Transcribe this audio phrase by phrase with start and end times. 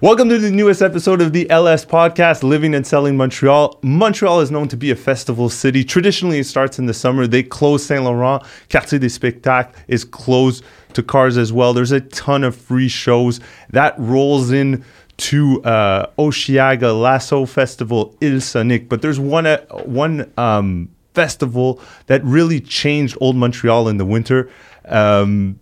[0.00, 3.80] Welcome to the newest episode of the LS podcast, Living and Selling Montreal.
[3.82, 5.82] Montreal is known to be a festival city.
[5.82, 7.26] Traditionally, it starts in the summer.
[7.26, 8.44] They close Saint Laurent.
[8.70, 11.72] Quartier des Spectacles is closed to cars as well.
[11.72, 13.40] There's a ton of free shows
[13.70, 14.84] that rolls in
[15.16, 18.88] to uh, Oshiaga Lasso Festival, Il Sonic.
[18.88, 24.48] But there's one uh, one um, festival that really changed Old Montreal in the winter.
[24.84, 25.58] Um,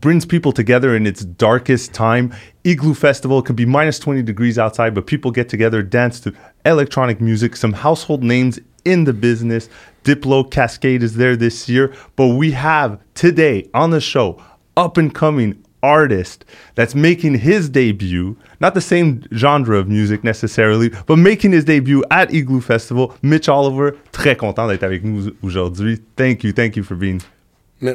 [0.00, 2.34] brings people together in its darkest time.
[2.64, 6.32] Igloo Festival could be minus 20 degrees outside, but people get together, dance to
[6.64, 9.68] electronic music, some household names in the business.
[10.04, 14.42] Diplo Cascade is there this year, but we have today on the show
[14.76, 20.90] up and coming artist that's making his debut, not the same genre of music necessarily,
[21.06, 23.14] but making his debut at Igloo Festival.
[23.22, 26.00] Mitch Oliver, très content d'être avec nous aujourd'hui.
[26.16, 27.20] Thank you, thank you for being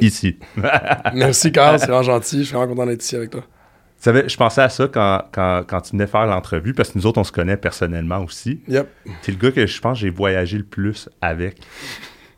[0.00, 0.38] ici.
[1.14, 2.40] Merci, Carl, c'est vraiment gentil.
[2.40, 3.42] Je suis vraiment content d'être ici avec toi.
[3.42, 6.98] Tu savais, je pensais à ça quand, quand, quand tu venais faire l'entrevue, parce que
[6.98, 8.60] nous autres, on se connaît personnellement aussi.
[8.68, 8.88] Yep.
[9.22, 11.58] T'es le gars que je pense que j'ai voyagé le plus avec.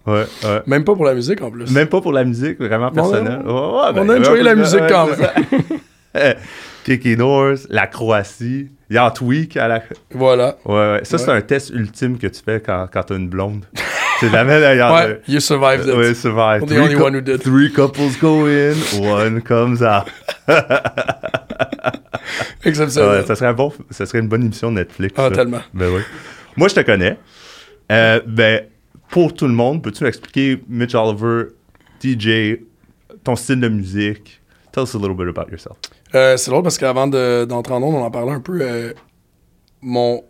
[0.05, 0.63] Ouais, ouais.
[0.67, 1.71] Même pas pour la musique en plus.
[1.71, 3.43] Même pas pour la musique, vraiment personnel.
[3.45, 6.35] On a, Ouais, ouais, on ben, a enjoyé la musique quand même.
[6.85, 9.83] Kiki North, la Croatie, Yantweek à la.
[10.11, 10.57] Voilà.
[10.65, 11.01] Ouais, ouais.
[11.05, 13.65] Ça, c'est un test ultime que tu fais quand, quand t'as une blonde.
[14.23, 14.93] C'est jamais d'ailleurs.
[14.95, 15.95] Ouais, you survived it.
[15.95, 16.63] Ouais, survive.
[16.63, 17.43] I'm the only one who did.
[17.43, 20.07] Three couples go in, one comes out.
[22.65, 23.21] Exceptionnel.
[23.21, 25.15] Ouais, ça serait un bon, ça serait une bonne émission de Netflix.
[25.19, 25.37] Ah, ça.
[25.37, 25.61] tellement.
[25.75, 26.01] Ben oui.
[26.57, 27.19] Moi, je te connais.
[27.91, 28.63] Euh, ben,
[29.11, 31.49] pour tout le monde, peux-tu m'expliquer, Mitch Oliver,
[32.03, 32.61] DJ,
[33.25, 34.41] ton style de musique?
[34.73, 35.77] Tell us a little bit about yourself.
[36.15, 38.59] Euh, c'est drôle parce qu'avant de- d'entrer en ondes, on en parlait un peu.
[38.63, 38.93] euh,
[39.83, 40.25] mon,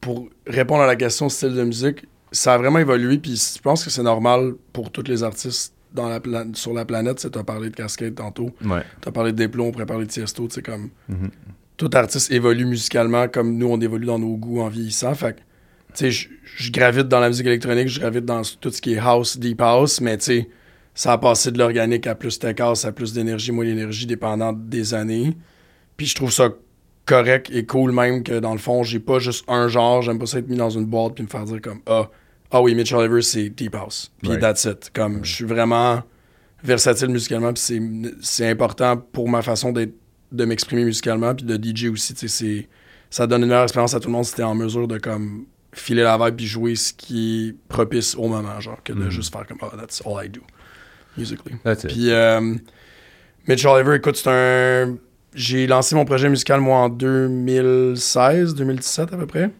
[0.00, 3.18] pour répondre à la question style de musique, ça a vraiment évolué.
[3.18, 6.84] Puis je pense que c'est normal pour tous les artistes dans la pla- sur la
[6.84, 7.26] planète.
[7.32, 8.50] Tu as parlé de Cascade tantôt.
[8.64, 8.82] Ouais.
[9.02, 10.46] Tu as parlé de Desplos, on pourrait parler de Tiesto.
[10.48, 11.30] Tu sais, comme Mhm.
[11.76, 15.14] tout artiste évolue musicalement comme nous, on évolue dans nos goûts en vieillissant.
[15.14, 15.42] Fait tu
[15.94, 18.98] sais, je- je gravite dans la musique électronique, je gravite dans tout ce qui est
[18.98, 20.48] house, deep house, mais tu sais,
[20.94, 24.52] ça a passé de l'organique à plus tech house, à plus d'énergie, moins d'énergie, dépendant
[24.52, 25.36] des années.
[25.96, 26.50] Puis je trouve ça
[27.06, 30.26] correct et cool même que dans le fond, j'ai pas juste un genre, j'aime pas
[30.26, 32.08] ça être mis dans une boîte puis me faire dire comme ah
[32.52, 34.10] ah oui, Mitch Oliver c'est deep house.
[34.22, 34.40] Puis Right.
[34.40, 34.90] that's it.
[34.94, 36.02] Comme je suis vraiment
[36.62, 37.80] versatile musicalement puis c'est
[38.20, 39.94] c'est important pour ma façon d'être
[40.32, 42.68] de m'exprimer musicalement puis de DJ aussi, tu sais c'est
[43.08, 45.46] ça donne une meilleure expérience à tout le monde si t'es en mesure de comme
[45.72, 49.10] filer la vibe puis jouer ce qui est propice au moment genre que de Mhm.
[49.10, 50.40] juste faire comme oh that's all I do
[51.16, 51.54] musically.
[51.64, 51.90] That's it.
[51.90, 52.54] Puis euh,
[53.48, 54.96] Mitch Oliver, écoute, c'est un.
[55.34, 59.50] J'ai lancé mon projet musical, moi, en 2016, 2017 à peu près.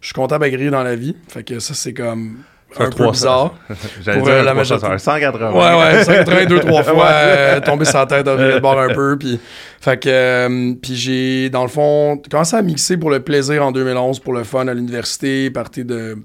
[0.00, 1.14] Je suis comptable agréé dans la vie.
[1.28, 2.38] Fait que ça, c'est comme
[2.76, 3.10] Ça, un peu 300.
[3.12, 3.54] bizarre.
[4.02, 4.86] J'allais Pour, dire euh, un la 300, majorité.
[4.94, 5.52] un 180.
[5.52, 9.16] Ouais, ouais, 182, trois fois, euh, tomber sur la tête, virer de bord un peu.
[9.20, 9.38] Puis,
[9.80, 13.70] fait que, euh, puis j'ai, dans le fond, commencé à mixer pour le plaisir en
[13.70, 16.18] 2011, pour le fun à l'université, partie de,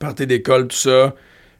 [0.00, 1.14] partie d'école, tout ça.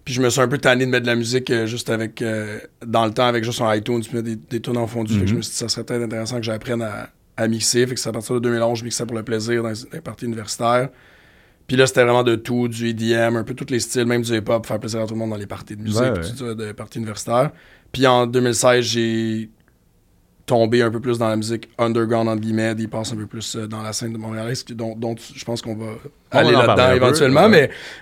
[0.05, 2.23] Puis je me suis un peu tanné de mettre de la musique euh, juste avec,
[2.23, 5.15] euh, dans le temps, avec juste un iTunes, puis des, des tunes en fondu.
[5.15, 5.37] Fait que je Mhm.
[5.39, 7.87] me suis dit, ça serait peut-être intéressant que j'apprenne à, à mixer.
[7.87, 9.89] Fait que c'est à partir de 2011, je mixais pour le plaisir dans les, dans
[9.93, 10.89] les parties universitaires.
[11.69, 14.37] Puis là, c'était vraiment de tout, du EDM, un peu tous les styles, même du
[14.37, 16.21] hip-hop, faire plaisir à tout le monde dans les parties de musique, Ouais, ouais.
[16.21, 17.51] tout ça, de parties universitaires.
[17.93, 19.51] Puis en 2016, j'ai
[20.47, 23.57] tombé un peu plus dans la musique underground, entre guillemets, des passes un peu plus
[23.57, 25.87] euh, dans la scène de Montréal, dont, dont je pense qu'on va
[26.33, 27.43] On aller là-dedans peu, éventuellement.
[27.45, 27.49] ouais.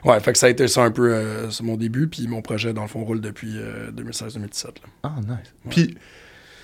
[0.05, 2.09] Mais ouais, fait que ça a été ça un peu euh, c'est mon début.
[2.09, 4.65] Puis mon projet, dans le fond, roule depuis euh, 2016-2017.
[4.67, 4.71] là.
[5.03, 5.53] Ah, nice.
[5.69, 5.99] Puis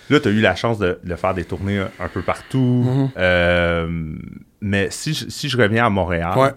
[0.08, 2.58] là, tu as eu la chance de, de faire des tournées un, un peu partout.
[2.86, 3.08] Mhm.
[3.18, 4.14] Euh,
[4.62, 6.50] mais si je, si je reviens à Montréal, Ouais.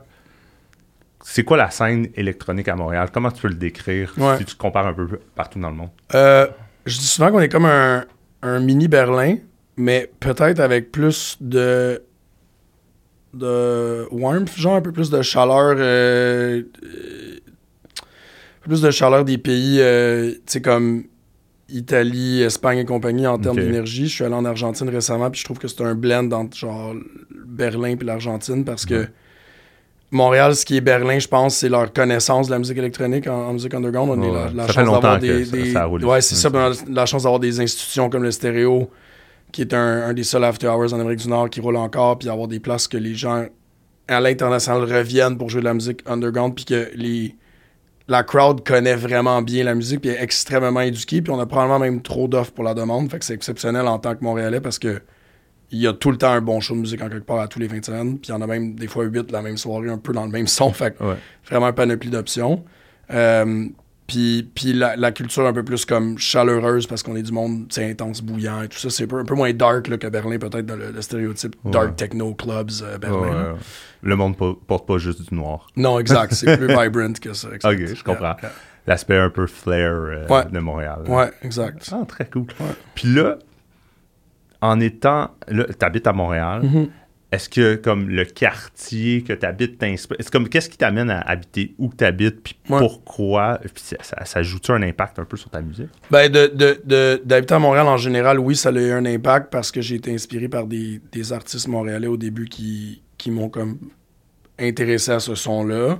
[1.21, 3.09] c'est quoi la scène électronique à Montréal?
[3.13, 4.37] Comment tu peux le décrire Ouais.
[4.37, 5.89] si tu compares un peu partout dans le monde?
[6.15, 6.47] Euh,
[6.85, 8.05] je dis souvent qu'on est comme un,
[8.41, 9.37] un mini Berlin,
[9.77, 12.01] mais peut-être avec plus de
[13.33, 17.37] de warmth, genre un peu plus de chaleur, euh, euh,
[18.61, 21.03] plus de chaleur des pays, euh, tu sais comme
[21.69, 24.07] Italie, Espagne et compagnie en termes d'énergie.
[24.07, 26.95] Je suis allé en Argentine récemment, puis je trouve que c'est un blend entre genre
[27.45, 29.07] Berlin puis l'Argentine parce que.
[30.11, 33.49] Montréal, ce qui est Berlin, je pense, c'est leur connaissance de la musique électronique en,
[33.49, 34.09] en musique underground.
[34.11, 35.45] On Ouais, a la, Ça chance d'avoir des.
[35.45, 36.49] ça- ça ouais, c'est ça.
[36.49, 38.89] puis On a la chance d'avoir des institutions comme le Stéréo,
[39.51, 42.17] qui est un, un des seuls after hours en Amérique du Nord qui roule encore,
[42.17, 43.45] puis avoir des places que les gens
[44.07, 47.35] à l'international reviennent pour jouer de la musique underground, puis que les,
[48.07, 51.77] la crowd connaît vraiment bien la musique, puis est extrêmement éduquée, puis on a probablement
[51.77, 53.11] même trop d'offres pour la demande.
[53.11, 54.99] Fait que c'est exceptionnel en tant que Montréalais parce que
[55.71, 57.47] il y a tout le temps un bon show de musique en quelque part à
[57.47, 59.57] tous les 20 semaines, puis il y en a même des fois 8 la même
[59.57, 60.71] soirée, un peu dans le même son.
[60.73, 61.15] Fait Ouais.
[61.49, 62.63] vraiment un panoplie d'options.
[63.11, 63.65] Euh,
[64.07, 67.67] Puis, puis la, la culture un peu plus comme chaleureuse parce qu'on est du monde
[67.69, 68.89] c'est intense, bouillant et tout ça.
[68.89, 71.55] C'est un peu, un peu moins dark là, que Berlin, peut-être dans le, le stéréotype
[71.63, 71.69] Ouais.
[71.71, 73.53] dark techno clubs euh, Berlin.
[73.53, 73.59] Ouais.
[74.01, 75.67] Le monde po- porte pas juste du noir.
[75.75, 76.33] Non, exact.
[76.33, 77.49] C'est plus vibrant que ça.
[77.53, 77.71] exact.
[77.71, 78.35] Ok, je comprends.
[78.87, 81.03] L'aspect un peu flair euh, de Montréal.
[81.07, 81.87] Ouais, exact.
[81.91, 82.47] Ah, très cool.
[82.95, 83.37] Puis là,
[84.61, 85.31] en étant.
[85.47, 86.61] Là, t'habites à Montréal.
[86.63, 86.87] Mhm.
[87.31, 90.17] Est-ce que, comme, le quartier que t'habites t'inspire.
[90.19, 92.79] Est-ce comme, qu'est-ce qui t'amène à habiter où que t'habites, puis Ouais.
[92.79, 93.59] pourquoi?
[93.61, 95.89] Puis ça, ça, ça joue-tu un impact un peu sur ta musique?
[96.09, 99.79] Ben, de- d'habiter à Montréal en général, oui, ça a eu un impact parce que
[99.79, 103.77] j'ai été inspiré par des, des artistes montréalais au début qui, qui m'ont comme
[104.59, 105.99] intéressé à ce son-là.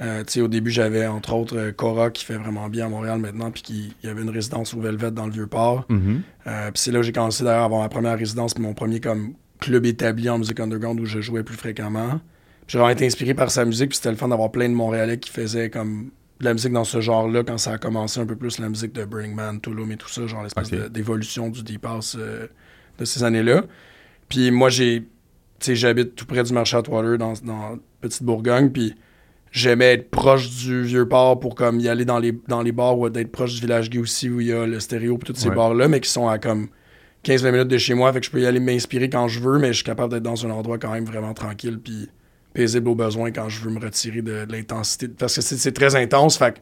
[0.00, 3.50] Euh, au début, j'avais entre autres euh, Cora qui fait vraiment bien à Montréal maintenant,
[3.52, 5.86] puis qui il y avait une résidence au Velvet dans le Vieux-Port.
[5.88, 6.22] Mhm.
[6.46, 8.74] Euh, puis c'est là que j'ai commencé d'ailleurs à avoir ma première résidence, puis mon
[8.74, 12.20] premier comme club établi en musique underground où je jouais plus fréquemment.
[12.66, 15.18] J'ai vraiment été inspiré par sa musique, puis c'était le fun d'avoir plein de Montréalais
[15.18, 18.34] qui faisaient comme de la musique dans ce genre-là quand ça a commencé un peu
[18.34, 21.86] plus la musique de Burning Man, Tulum et tout ça, genre l'espèce d'évolution du Deep
[21.86, 22.48] House euh,
[22.98, 23.64] de ces années-là.
[24.28, 25.04] Puis moi, j'ai,
[25.60, 28.96] j'habite tout près du marché Atwater dans, dans Petite Bourgogne, puis
[29.54, 32.98] j'aimais être proche du vieux port pour comme y aller dans les, dans les bars
[32.98, 35.38] ou d'être proche du village gay aussi où il y a le stéréo puis tous
[35.40, 35.54] ces Ouais.
[35.54, 36.66] bars-là, mais qui sont à comme
[37.24, 39.58] 15-20 minutes de chez moi, fait que je peux y aller m'inspirer quand je veux,
[39.60, 42.08] mais je suis capable d'être dans un endroit quand même vraiment tranquille puis
[42.52, 45.06] paisible au besoin quand je veux me retirer de, de l'intensité.
[45.08, 46.58] Parce que c'est c'est très intense, fait que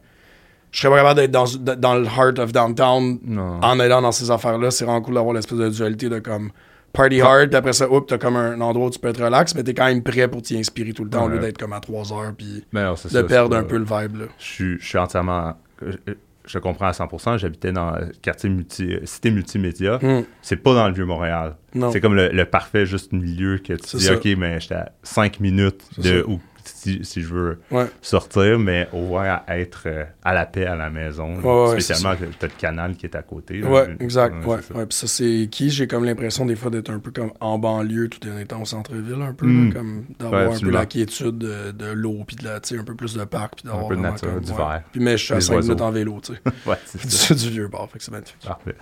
[0.71, 3.59] je serais pas capable d'être dans, dans le heart of downtown Non.
[3.61, 4.69] en allant dans ces affaires-là.
[4.71, 6.51] C'est vraiment cool d'avoir l'espèce de dualité de comme
[6.93, 9.55] party hard, puis après ça, oups, t'as comme un endroit où tu peux être relax,
[9.55, 11.73] mais t'es quand même prêt pour t'y inspirer tout le temps au lieu d'être comme
[11.73, 14.17] à 3 heures puis de ça, perdre un peu le vibe.
[14.17, 14.25] Là.
[14.37, 15.57] Je suis, je suis entièrement.
[15.81, 16.13] Je,
[16.45, 17.37] je comprends à 100%.
[17.37, 19.97] J'habitais dans le quartier multi, cité multimédia.
[20.01, 20.23] Hmm.
[20.41, 21.55] C'est pas dans le Vieux-Montréal.
[21.91, 24.15] C'est comme le, le parfait juste milieu que tu dis, ça.
[24.15, 26.39] OK, mais j'étais à 5 minutes de où
[26.83, 27.85] si, si je veux Ouais.
[28.01, 31.35] sortir, mais au moins à être euh, à la paix à la maison.
[31.41, 33.63] Ouais, ouais, Spécialement que t'as le canal qui est à côté.
[33.63, 34.45] Ouais, exact.
[34.45, 34.57] Ouais.
[34.59, 35.69] Puis ça, c'est qui?
[35.69, 38.65] J'ai comme l'impression des fois d'être un peu comme en banlieue tout en étant au
[38.65, 39.45] centre-ville, un peu.
[39.47, 39.67] Mm.
[39.69, 42.79] là, comme d'avoir un peu la quiétude de, de l'eau, puis de la, tu sais,
[42.81, 44.51] un peu plus de parc, puis d'avoir peu de nature, comme- du
[44.91, 46.39] Puis mais je suis à des 5 minutes en vélo, tu sais.
[46.65, 47.33] Ouais, c'est ça.
[47.35, 48.37] du, vieux bord, fait que c'est magnifique.
[48.45, 48.75] Parfait.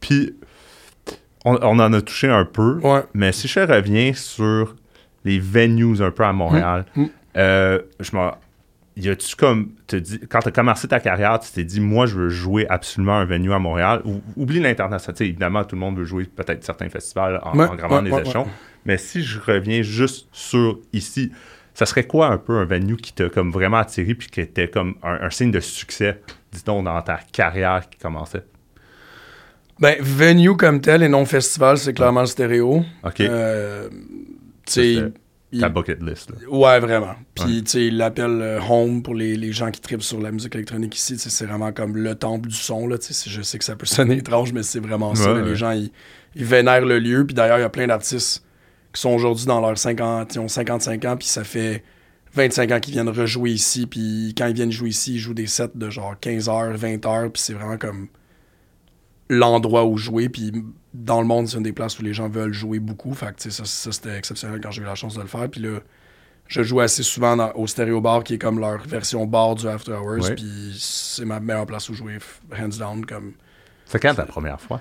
[0.00, 0.34] Puis,
[1.44, 3.02] on, on en a touché un peu, Ouais.
[3.14, 4.74] mais si je reviens sur
[5.24, 7.04] les venues un peu à Montréal, Mm.
[7.38, 8.32] Euh, je m'en.
[8.96, 9.72] Y a-tu comme.
[9.86, 12.66] Te dit, quand tu as commencé ta carrière, tu t'es dit, moi, je veux jouer
[12.68, 14.02] absolument un venue à Montréal.
[14.04, 15.16] Ou, oublie l'international.
[15.16, 17.96] Tu sais, évidemment, tout le monde veut jouer peut-être certains festivals en, Ouais, en gravant
[17.98, 18.46] ouais, des ouais, échelons.
[18.84, 21.30] Mais si je reviens juste sur ici,
[21.74, 24.68] ça serait quoi un peu un venue qui t'a comme vraiment attiré puis qui était
[24.68, 26.20] comme un, un signe de succès,
[26.50, 28.44] dis-donc, dans ta carrière qui commençait?
[29.78, 32.84] Ben, venue comme tel et non festival, c'est clairement le stéréo.
[33.04, 33.20] OK.
[33.20, 33.88] Euh,
[35.52, 36.30] il- Ta bucket list.
[36.30, 36.36] Là.
[36.50, 37.14] Ouais, vraiment.
[37.34, 40.30] Puis, tu sais, il l'appelle euh, home pour les, les gens qui tripent sur la
[40.30, 41.14] musique électronique ici.
[41.14, 42.96] Tu sais, c'est vraiment comme le temple du son, là.
[43.00, 45.32] Je sais que ça peut sonner étrange, mais c'est vraiment ça.
[45.32, 45.42] Ouais, là.
[45.44, 45.48] ouais.
[45.50, 45.90] Les gens, ils,
[46.34, 47.24] ils vénèrent le lieu.
[47.26, 48.44] Puis d'ailleurs, il y a plein d'artistes
[48.92, 51.82] qui sont aujourd'hui dans leurs 50, ils ont 55 ans, puis ça fait
[52.34, 53.86] 25 ans qu'ils viennent rejouer ici.
[53.86, 57.06] Puis quand ils viennent jouer ici, ils jouent des sets de genre 15 heures, 20
[57.06, 57.32] heures.
[57.32, 58.08] Puis c'est vraiment comme
[59.28, 60.28] l'endroit où jouer.
[60.28, 60.52] Puis
[61.00, 63.14] dans le monde, c'est une des places où les gens veulent jouer beaucoup.
[63.14, 65.48] Fait que, ça, ça, c'était exceptionnel quand j'ai eu la chance de le faire.
[65.48, 65.78] Puis là,
[66.48, 69.68] je joue assez souvent dans- au Stéréo Bar, qui est comme leur version bar du
[69.68, 70.34] After Hours.
[70.34, 72.18] Puis c'est ma meilleure place où jouer,
[72.52, 73.04] hands down.
[73.06, 73.32] Comme...
[73.86, 74.80] C'est quand ta première fois?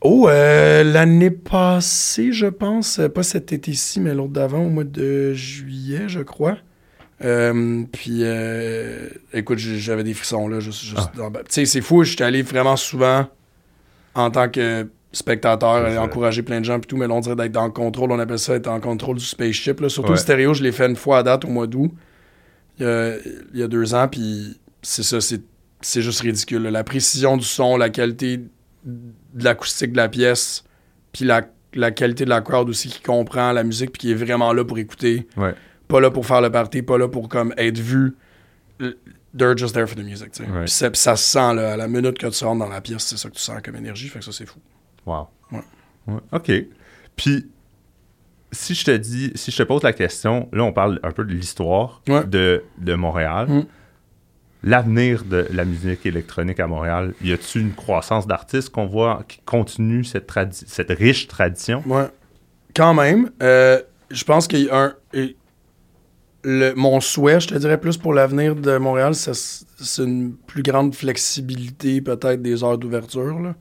[0.00, 3.00] Oh, euh, l'année passée, je pense.
[3.00, 6.56] euh, Pas cet été-ci, mais l'autre d'avant, au mois de juillet, je crois.
[7.24, 10.60] Euh, puis, euh, écoute, j'avais des frissons, là.
[10.60, 11.16] Juste, juste Ah.
[11.16, 13.26] dans- Tu sais, c'est fou, j'étais allé vraiment souvent
[14.14, 16.02] en tant que spectateur, C'est aller ça.
[16.02, 18.12] encourager plein de gens, puis tout, mais là, on dirait d'être dans le contrôle.
[18.12, 19.88] On appelle ça être en contrôle du spaceship, là.
[19.88, 20.16] Surtout Ouais.
[20.16, 21.90] le stéréo, je l'ai fait une fois à date au mois d'août,
[22.78, 23.16] il y a,
[23.54, 26.62] il y a deux ans, puis c'est ça, c'est juste ridicule.
[26.62, 26.70] là.
[26.70, 28.38] La précision du son, la qualité
[28.84, 30.64] de l'acoustique de la pièce,
[31.12, 31.42] puis la,
[31.74, 34.64] la qualité de la crowd aussi qui comprend la musique, puis qui est vraiment là
[34.64, 35.26] pour écouter.
[35.36, 35.54] Ouais.
[35.88, 38.14] Pas là pour faire le party, pas là pour comme être vu.
[39.36, 40.50] They're just there for the music, tu sais.
[40.50, 40.64] Ouais.
[40.64, 43.16] Puis ça, se sent, là, à la minute que tu rentres dans la pièce, c'est
[43.18, 44.58] ça que tu sens comme énergie, fait que ça, c'est fou.
[45.08, 45.28] Wow.
[45.52, 45.62] Ouais.
[46.06, 46.52] Ouais, OK.
[47.16, 47.46] Puis,
[48.52, 51.24] si je te dis, si je te pose la question, là, on parle un peu
[51.24, 52.24] de l'histoire Ouais.
[52.24, 53.48] de, de Montréal.
[53.48, 53.66] Mm.
[54.64, 59.38] L'avenir de la musique électronique à Montréal, y a-t-il une croissance d'artistes qu'on voit qui
[59.44, 60.30] continue cette,
[60.90, 61.82] riche tradition?
[61.86, 62.08] Ouais.
[62.74, 63.30] Quand même.
[63.42, 64.94] euh, je pense qu'il y a un.
[65.12, 65.36] et
[66.44, 70.94] le- mon souhait, je te dirais plus pour l'avenir de Montréal, c'est une plus grande
[70.94, 73.54] flexibilité peut-être des heures d'ouverture.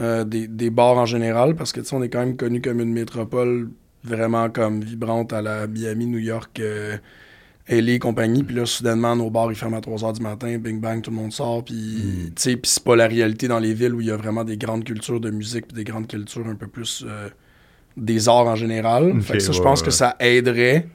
[0.00, 2.60] Euh, des, des bars en général, parce que tu sais, on est quand même connu
[2.60, 3.70] comme une métropole
[4.04, 6.96] vraiment comme vibrante à la Miami, New York, euh,
[7.68, 8.42] Ellie et compagnie.
[8.42, 10.58] Puis là, soudainement, nos bars, ils ferment à 3 h du matin.
[10.58, 11.64] Bing bang, tout le monde sort.
[11.64, 14.42] Puis, tu sais, c'est pas la réalité dans les villes où il y a vraiment
[14.44, 17.28] des grandes cultures de musique puis des grandes cultures un peu plus euh,
[17.96, 19.20] des arts en général.
[19.22, 19.86] Fait que ça, je pense ouais.
[19.86, 20.88] que ça aiderait.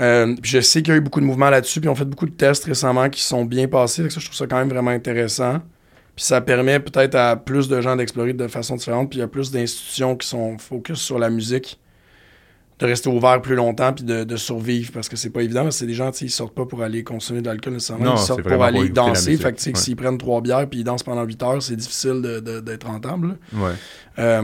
[0.00, 2.04] Euh, puis je sais qu'il y a eu beaucoup de mouvements là-dessus, puis on fait
[2.04, 4.02] beaucoup de tests récemment qui sont bien passés.
[4.04, 5.60] Que ça, je trouve ça quand même vraiment intéressant.
[6.16, 9.10] Puis ça permet peut-être à plus de gens d'explorer de façon différente.
[9.10, 11.78] Puis il y a plus d'institutions qui sont focus sur la musique,
[12.78, 15.70] de rester ouvert plus longtemps, puis de, de survivre, parce que c'est pas évident.
[15.70, 18.14] c'est des gens, ils sortent pas pour aller consommer de l'alcool nécessairement.
[18.14, 19.36] Ils sortent pour aller danser.
[19.36, 19.74] Fait que ouais.
[19.76, 22.86] s'ils prennent trois bières, puis ils dansent pendant 8 heures, c'est difficile de- de- d'être
[22.86, 23.38] rentable.
[23.54, 23.70] Ouais.
[24.18, 24.42] Euh,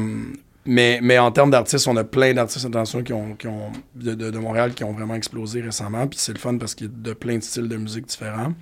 [0.69, 4.15] mais, mais en termes d'artistes, on a plein d'artistes internationaux qui ont, qui ont, de,
[4.15, 6.07] de- de Montréal qui ont vraiment explosé récemment.
[6.07, 8.53] Puis c'est le fun parce qu'il y a de plein de styles de musique différents.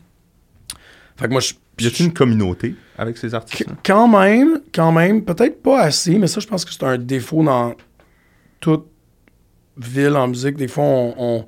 [1.16, 1.54] Fait que moi, je.
[1.78, 6.16] Y a-t-il une communauté avec ces Qu- artistes Quand même, quand même, peut-être pas assez,
[6.18, 7.74] mais ça, je pense que c'est un défaut dans
[8.60, 8.86] toute
[9.76, 10.56] ville en musique.
[10.56, 11.14] Des fois, on.
[11.18, 11.46] on-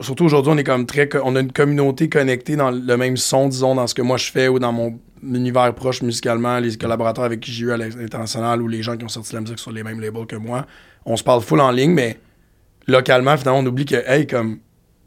[0.00, 1.08] surtout aujourd'hui, on est comme très.
[1.24, 4.30] On a une communauté connectée dans le même son, disons, dans ce que moi je
[4.30, 8.62] fais ou dans mon univers proche musicalement, les collaborateurs avec qui j'ai eu à l'international
[8.62, 10.66] ou les gens qui ont sorti la musique sur les mêmes labels que moi.
[11.04, 12.18] On se parle full en ligne, mais
[12.86, 14.58] localement, finalement, on oublie que, hey, comme.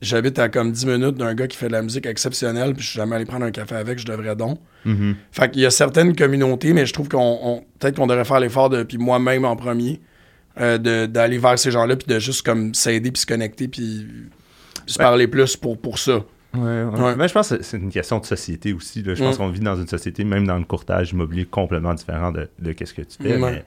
[0.04, 2.90] J'habite à comme 10 minutes d'un gars qui fait de la musique exceptionnelle, puis je
[2.90, 4.58] suis jamais allé prendre un café avec, je devrais donc.
[4.84, 5.16] Mhm.
[5.32, 8.40] Fait qu'il y a certaines communautés, mais je trouve qu'on on- peut-être qu'on devrait faire
[8.40, 10.02] l'effort de, puis moi-même en premier,
[10.60, 14.08] euh, d'aller vers ces gens-là, puis de juste comme s'aider, puis se connecter, puis
[14.88, 15.06] se Ouais.
[15.06, 16.24] parler plus pour, pour ça.
[16.54, 17.16] Ouais, ouais.
[17.16, 19.02] Mais je pense que c'est une question de société aussi.
[19.04, 19.14] là.
[19.16, 22.50] Je pense qu'on vit dans une société, même dans le courtage immobilier, complètement différent de,
[22.60, 23.38] de qu'est-ce que tu fais.
[23.52, 23.66] Mais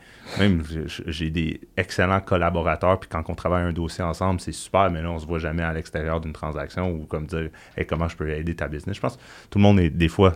[0.48, 4.90] même, j'ai- j'ai des excellents collaborateurs, puis quand on travaille un dossier ensemble, c'est super,
[4.90, 8.06] mais là, on se voit jamais à l'extérieur d'une transaction ou comme dire, hey, comment
[8.08, 8.96] je peux aider ta business?
[8.96, 10.34] Je pense que tout le monde est, des fois,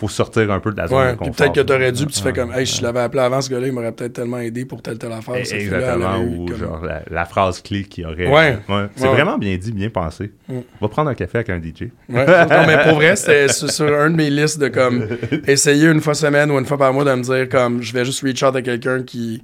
[0.00, 1.34] faut sortir un peu de la zone Ouais, de confort.
[1.34, 3.66] peut-être que t'aurais dû, puis tu fais comme, hey, je l'avais appelé avant ce gars-là,
[3.66, 5.34] il m'aurait peut-être tellement aidé pour telle telle affaire.
[5.36, 8.28] Exactement, ou comme- genre la, la phrase clé qui aurait.
[8.28, 8.58] Ouais.
[8.96, 9.12] C'est Ouais.
[9.14, 10.30] vraiment bien dit, bien pensé.
[10.48, 10.58] Mm.
[10.80, 11.90] Va prendre un café avec un DJ.
[12.08, 15.06] Ouais, non, mais pour vrai, c'était sur, sur un de mes listes de comme
[15.48, 18.04] essayer une fois semaine ou une fois par mois de me dire comme je vais
[18.04, 19.42] juste reach out à quelqu'un qui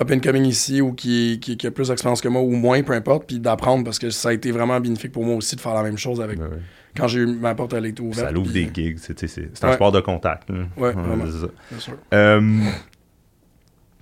[0.00, 2.82] up and coming ici ou qui, qui, qui a plus d'expérience que moi ou moins,
[2.82, 5.60] peu importe, puis d'apprendre parce que ça a été vraiment bénéfique pour moi aussi de
[5.60, 6.50] faire la même chose avec Ouais, ouais.
[6.96, 8.26] Quand j'ai eu ma porte a été ouverte.
[8.26, 8.98] Ça l'ouvre des gigs.
[8.98, 9.74] C'est un Ouais.
[9.74, 10.48] sport de contact.
[10.76, 11.24] Ouais, vraiment.
[11.24, 11.94] Bien sûr.
[12.14, 12.60] Euh,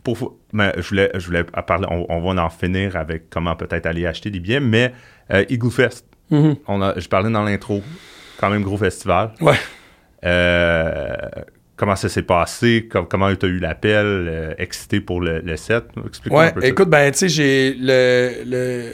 [0.03, 3.87] pour, mais je voulais, je voulais parler, on, on va en finir avec comment peut-être
[3.87, 4.93] aller acheter des billets, mais
[5.33, 6.57] euh, Igloo Fest, Mhm.
[6.69, 7.83] on a, je parlais dans l'intro,
[8.39, 9.33] quand même gros festival.
[9.41, 9.55] Ouais.
[10.25, 11.17] Euh,
[11.77, 12.89] comment ça s'est passé?
[12.91, 14.05] Com- comment tu as eu l'appel?
[14.07, 15.85] euh, excité pour le, le set?
[16.07, 16.67] Explique-moi Ouais, un peu ça.
[16.67, 18.93] écoute, ben, tu sais, j'ai le, le.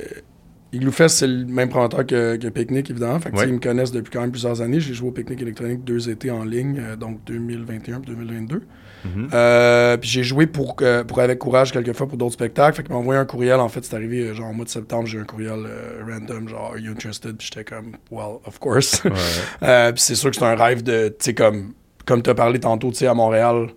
[0.73, 3.19] Igloo Fest, c'est le même promoteur que, que Picnic, évidemment.
[3.19, 3.49] Fait que, Ouais.
[3.49, 4.79] ils me connaissent depuis quand même plusieurs années.
[4.79, 8.63] J'ai joué au Picnic électronique deux étés en ligne, euh, donc 2021 et 2022.
[9.05, 9.31] Mhm.
[9.33, 12.77] Euh, puis j'ai joué pour, euh, pour Avec Courage quelques fois pour d'autres spectacles.
[12.77, 13.59] Fait qu'ils m'ont envoyé un courriel.
[13.59, 15.07] En fait, c'est arrivé genre au mois de septembre.
[15.07, 15.67] J'ai eu un courriel
[16.09, 17.37] random, genre Are you interested?
[17.37, 19.03] Puis j'étais comme Well, of course.
[19.05, 19.93] Ouais.
[19.93, 21.73] Puis c'est sûr que c'est un rêve de, tu sais, comme,
[22.07, 23.69] comme tu as parlé tantôt, tu sais, à Montréal.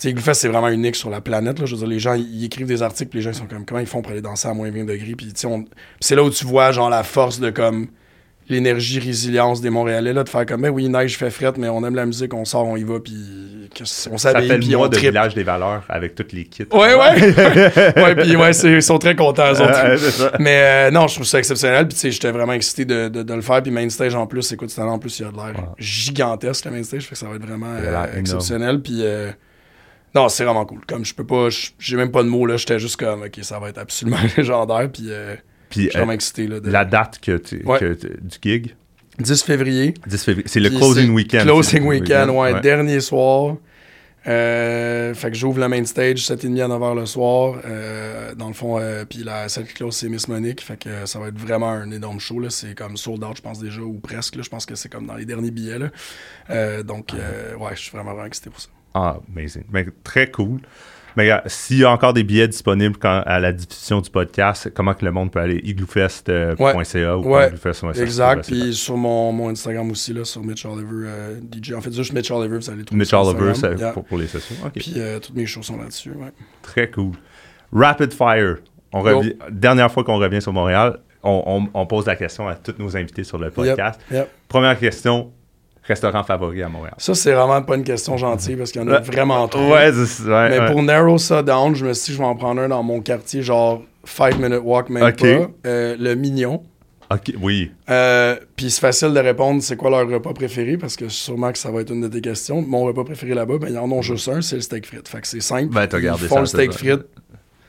[0.00, 1.58] Sais, c'est vraiment unique sur la planète.
[1.58, 1.66] Là.
[1.66, 3.64] Je veux dire, les gens, ils écrivent des articles, puis les gens ils sont comme,
[3.66, 5.14] comment ils font pour aller danser à moins 20 degrés?
[5.16, 5.64] Puis, on-
[6.00, 7.88] c'est là où tu vois, genre, la force de, comme,
[8.48, 11.84] l'énergie, résilience des Montréalais, là, de faire comme, ben oui, neige, fait frette, mais on
[11.84, 13.14] aime la musique, on sort, on y va, puis
[14.10, 15.10] on s'habille, puis on de tripe.
[15.10, 16.64] village des valeurs avec toutes les kits.
[16.72, 17.20] Ouais, ouais.
[18.02, 20.32] ouais, puis ouais, ils sont très contents, eux autres.
[20.40, 21.86] Mais euh, non, je trouve ça exceptionnel.
[21.86, 23.62] Puis tu sais, j'étais vraiment excité de, de, de le faire.
[23.62, 25.64] Puis Mainstage en plus, écoute, en plus, il y a de l'air Ouais.
[25.78, 27.04] gigantesque, le Mainstage.
[27.04, 28.80] Fait que ça va être vraiment euh, exceptionnel.
[28.80, 29.30] Puis euh,
[30.14, 30.80] non, c'est vraiment cool.
[30.86, 32.56] Comme je peux pas, je- j'ai même pas de mots là.
[32.56, 34.90] J'étais juste comme, ok, ça va être absolument légendaire.
[34.92, 35.36] Puis euh,
[35.68, 36.60] Puis je suis euh, vraiment excité là.
[36.60, 37.78] de- la date que tu, Ouais.
[37.78, 38.74] que tu- du gig,
[39.18, 39.94] 10 février.
[40.06, 41.42] 10 février, c'est le closing weekend.
[41.42, 43.56] Closing weekend, ouais, Dernier soir.
[44.26, 47.56] Euh, fait que j'ouvre le main stage 7h30 à 9h le soir.
[47.64, 50.60] Euh, dans le fond, euh, puis la celle qui close, c'est Miss Monique.
[50.60, 52.38] Fait que euh, ça va être vraiment un énorme show.
[52.50, 54.42] C'est comme sold out, je pense déjà, ou presque.
[54.42, 55.78] Je pense que c'est comme dans les derniers billets.
[55.78, 55.86] Là.
[56.50, 58.68] Euh, donc, euh, ouais, je suis vraiment, vraiment excité pour ça.
[58.94, 59.64] Ah, amazing.
[59.72, 60.60] Mais très cool.
[61.16, 64.70] Mais regarde, s'il y a encore des billets disponibles quand, à la diffusion du podcast,
[64.74, 65.60] comment que le monde peut aller?
[65.64, 67.46] igloofest.ca ou Ouais.
[67.48, 68.02] igloofest.ca.
[68.02, 68.46] Exact.
[68.46, 71.72] Puis sur mon, mon Instagram aussi, là, sur Mitch Oliver euh, DJ.
[71.72, 73.92] En fait, juste Mitch Oliver, vous allez trouver Mitch Oliver ça, Yeah.
[73.92, 74.56] pour, pour les sessions.
[74.64, 74.72] OK.
[74.74, 76.10] Puis euh, toutes mes shows sont là-dessus.
[76.10, 76.30] Ouais.
[76.62, 77.12] Très cool.
[77.72, 78.56] Rapid Fire.
[78.92, 79.18] On Go.
[79.18, 82.74] revient, dernière fois qu'on revient sur Montréal, on, on- on pose la question à tous
[82.78, 84.00] nos invités sur le podcast.
[84.10, 84.28] Yep.
[84.48, 85.32] Première question,
[85.90, 86.94] restaurant favori à Montréal?
[86.98, 89.72] Ça, c'est vraiment pas une question gentille parce qu'il y en a vraiment trop.
[89.72, 90.66] Ouais, Mais ouais.
[90.72, 93.00] pour narrow ça down, je me suis dit, je vais en prendre un dans mon
[93.00, 95.50] quartier, genre 5 minute walk, même pas.
[95.66, 96.62] Euh, le Mignon.
[97.12, 97.72] OK, oui.
[97.90, 101.58] Euh, Puis c'est facile de répondre, c'est quoi leur repas préféré, parce que sûrement que
[101.58, 102.62] ça va être une de tes questions.
[102.62, 105.08] Mon repas préféré là-bas, ben, ils en ont juste un, c'est le steak frites.
[105.08, 105.74] Fait que c'est simple.
[105.74, 107.06] Ben, t'as Ils font ça, le steak frites,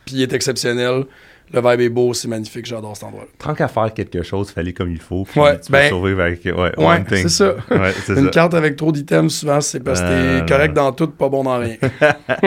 [0.06, 1.06] puis il est exceptionnel.
[1.54, 3.28] Le vibe est beau, c'est magnifique, j'adore cet endroit-là.
[3.38, 5.26] Tant qu'à faire quelque chose, fallait comme il faut.
[5.30, 7.18] puis Ouais, tu ben- survivre avec ouais, Ouais, one thing.
[7.24, 7.56] c'est ça.
[7.72, 8.30] Ouais, c'est Une ça.
[8.30, 11.44] carte avec trop d'items, souvent, c'est parce que Euh, t'es correct dans tout, pas bon
[11.44, 11.76] dans rien.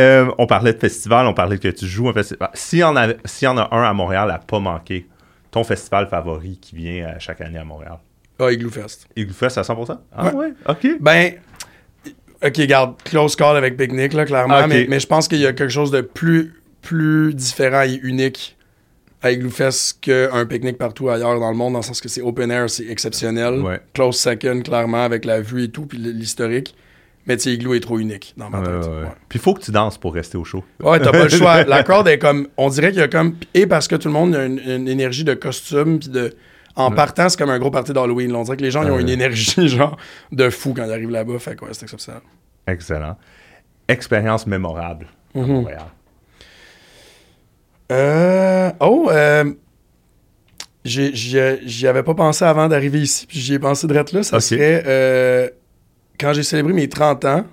[0.00, 2.48] Euh, on parlait de festival, on parlait que tu joues un festival.
[2.54, 5.06] S'il y, en a- s'il y en a un à Montréal à pas manquer,
[5.50, 7.98] ton festival favori qui vient euh, chaque année à Montréal?
[8.38, 9.06] Ah, Igloo Fest.
[9.14, 9.98] Igloo Fest à 100%?
[10.16, 10.96] Ah ouais, ok.
[10.98, 11.34] Ben,
[12.42, 15.52] ok, garde, close call avec Picnic, là, clairement, mais, mais je pense qu'il y a
[15.52, 18.56] quelque chose de plus, plus différent et unique
[19.22, 22.22] à Igloo Fest qu'un pique-nique partout ailleurs dans le monde, dans le sens que c'est
[22.22, 23.60] open air, c'est exceptionnel.
[23.60, 23.80] Ouais.
[23.94, 26.74] Close second, clairement, avec la vue et tout, puis l'historique.
[27.26, 28.68] Mais tu sais, Igloo est trop unique dans ma tête.
[28.68, 29.02] ouais, ouais.
[29.02, 29.08] Ouais.
[29.28, 30.64] Puis il faut que tu danses pour rester au show.
[30.82, 31.62] Ouais, t'as pas le choix.
[31.68, 32.48] La crowd est comme.
[32.56, 33.36] On dirait qu'il y a comme.
[33.54, 36.34] Et parce que tout le monde a une, une énergie de costume, puis de.
[36.74, 38.34] En partant, c'est comme un gros party d'Halloween.
[38.34, 39.96] On dirait que les gens ils ont une énergie, genre,
[40.32, 41.38] de fou quand ils arrivent là-bas.
[41.38, 42.22] Fait que ouais, c'est exceptionnel.
[42.66, 43.16] Excellent.
[43.86, 45.38] Expérience mémorable à.
[45.38, 45.84] Montréal.
[47.90, 48.70] Euh.
[48.80, 49.44] Oh, euh.
[50.84, 54.04] j'ai- J'y avais pas pensé avant d'arriver ici, puis j'y ai pensé de là.
[54.22, 54.82] Ça serait.
[54.86, 55.48] euh,
[56.18, 57.44] quand j'ai célébré mes 30 ans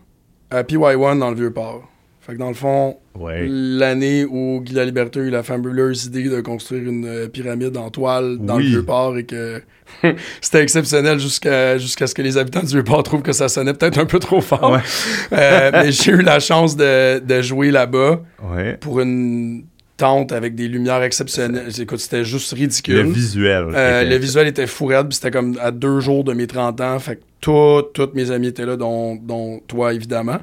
[0.51, 1.83] à PY1 dans le Vieux-Port.
[2.21, 3.45] Fait que dans le fond, Ouais.
[3.49, 7.89] l'année où Guy Laliberté a eu la fabuleuse idée de construire une euh, pyramide en
[7.89, 8.63] toile dans Oui.
[8.65, 9.61] le Vieux-Port et que
[10.41, 13.97] c'était exceptionnel jusqu'à jusqu'à ce que les habitants du Vieux-Port trouvent que ça sonnait peut-être
[13.97, 14.71] un peu trop fort.
[14.73, 14.79] Ouais.
[15.33, 18.77] Euh, mais j'ai eu la chance de, de jouer là-bas Ouais.
[18.77, 19.63] pour une
[19.99, 21.69] tente avec des lumières exceptionnelles.
[21.79, 22.95] Écoute, c'était juste ridicule.
[22.95, 23.65] Le visuel.
[23.73, 26.79] Euh, le visuel était fou raide, puis c'était comme à deux jours de mes 30
[26.81, 26.97] ans.
[26.99, 30.37] Fait que tout- tous mes amis étaient là, dont, dont toi, évidemment.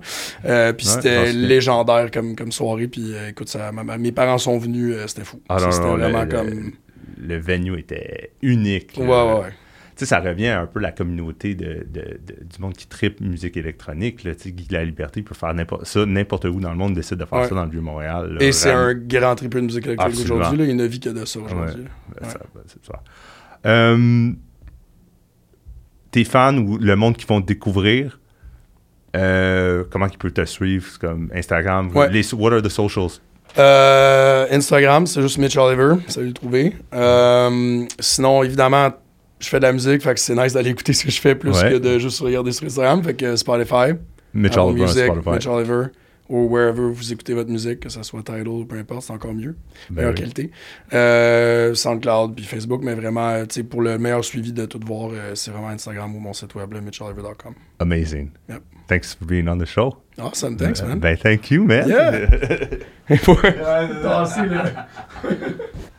[0.44, 2.86] Euh, puis Ouais, c'était légendaire comme, comme soirée.
[2.86, 5.40] Puis euh, écoute, ça, ma- mes parents sont venus, c'était fou.
[5.48, 6.72] Ah c'était vraiment le, comme.
[7.26, 8.92] le, venue était unique.
[8.98, 9.26] Ouais, là.
[9.26, 9.52] ouais, ouais.
[10.00, 13.20] Sais, ça revient un peu à la communauté de, de- de- du monde qui tripe
[13.20, 14.24] musique électronique.
[14.24, 14.34] Là.
[14.34, 17.24] Tu sais, Guy La Liberté peut faire ça, n'importe où dans le monde décide de
[17.24, 17.48] faire Ouais.
[17.48, 18.36] ça dans le Vieux-Montréal.
[18.40, 20.58] Et c'est un grand triple de musique électronique aujourd'hui.
[20.58, 20.64] là.
[20.64, 21.84] Il ne vit que de ça aujourd'hui.
[22.20, 23.00] Ben, ça- ben, c'est ça.
[23.66, 24.32] Euh,
[26.10, 28.18] tes fans ou le monde qui vont te découvrir,
[29.16, 30.86] euh, comment ils peuvent te suivre?
[30.90, 31.90] C'est comme Instagram.
[31.94, 32.10] Ouais.
[32.10, 33.20] Les, what are the socials?
[33.58, 36.74] Euh, Instagram, c'est juste Mitch Oliver, ça le trouver.
[36.92, 38.90] Euh, sinon, évidemment,
[39.40, 41.34] je fais de la musique, fait que c'est nice d'aller écouter ce que je fais
[41.34, 41.72] plus Ouais.
[41.72, 43.02] que de juste regarder sur Instagram.
[43.02, 43.92] Fait que Spotify,
[44.34, 45.30] Mitch Apple Oliver, Music, Spotify.
[45.30, 45.82] Mitch Oliver,
[46.28, 49.32] ou wherever vous écoutez votre musique, que ce soit Tidal ou peu importe, c'est encore
[49.34, 49.56] mieux,
[49.90, 50.16] Ben meilleure oui.
[50.18, 50.50] qualité.
[50.92, 54.80] Euh, SoundCloud puis Facebook, mais vraiment, euh, tu sais, pour le meilleur suivi de tout
[54.84, 57.54] voir, euh, c'est vraiment Instagram ou mon site web, mitcholiver.com.
[57.78, 58.30] Amazing.
[58.48, 58.62] Yep.
[58.88, 59.96] Thanks for being on the show.
[60.18, 60.98] Awesome, thanks, Euh, man.
[60.98, 61.88] Ben, thank you, man.
[61.88, 63.08] Yeah.